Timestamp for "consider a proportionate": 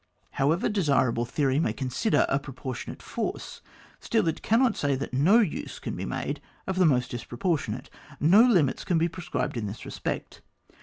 1.73-3.03